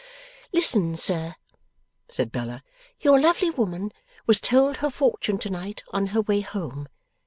'Listen, 0.51 0.95
sir,' 0.95 1.35
said 2.09 2.31
Bella. 2.31 2.63
'Your 3.01 3.19
lovely 3.19 3.51
woman 3.51 3.91
was 4.25 4.39
told 4.41 4.77
her 4.77 4.89
fortune 4.89 5.37
to 5.37 5.51
night 5.51 5.83
on 5.93 6.07
her 6.07 6.21
way 6.21 6.41
home. 6.41 6.87